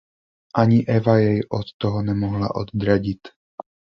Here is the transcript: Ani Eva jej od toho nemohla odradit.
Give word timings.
Ani 0.61 0.79
Eva 0.87 1.17
jej 1.19 1.43
od 1.49 1.67
toho 1.77 2.01
nemohla 2.01 2.55
odradit. 2.55 3.19